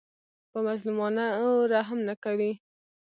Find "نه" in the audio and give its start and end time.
2.07-2.15